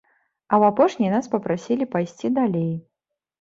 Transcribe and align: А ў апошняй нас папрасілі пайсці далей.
А 0.53 0.53
ў 0.61 0.71
апошняй 0.71 1.11
нас 1.15 1.29
папрасілі 1.33 1.89
пайсці 1.93 2.33
далей. 2.39 2.73